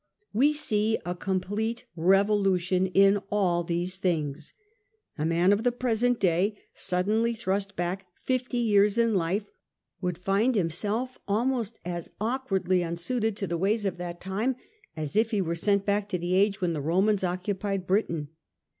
[0.33, 4.51] We see a complete revolution in all these things.
[5.15, 9.51] A man of the present day suddenly thrust back fifty years in life,
[10.01, 14.55] would find himself almost as awkwardly unsuited to the ways of that time
[14.97, 18.29] as if he were sent back to the age when the Romans occupied Britain.